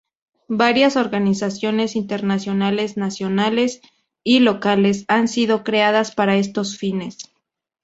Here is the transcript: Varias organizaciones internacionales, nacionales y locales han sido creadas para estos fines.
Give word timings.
Varias 0.47 0.95
organizaciones 0.95 1.95
internacionales, 1.95 2.97
nacionales 2.97 3.81
y 4.23 4.39
locales 4.39 5.05
han 5.07 5.27
sido 5.27 5.63
creadas 5.63 6.15
para 6.15 6.37
estos 6.37 6.75
fines. 6.75 7.17